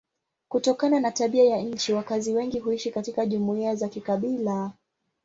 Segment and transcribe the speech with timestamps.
[0.49, 4.71] Kutokana na tabia ya nchi wakazi wengi huishi katika jumuiya za kikabila.